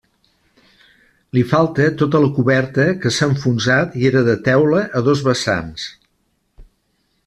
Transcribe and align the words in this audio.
Li 1.37 1.43
falta 1.51 1.89
tota 2.03 2.23
la 2.25 2.31
coberta, 2.39 2.87
que 3.05 3.13
s'ha 3.19 3.29
enfonsat 3.35 4.01
i 4.03 4.11
era 4.13 4.27
de 4.33 4.39
teula, 4.51 4.85
a 5.03 5.07
dos 5.11 5.27
vessants. 5.31 5.89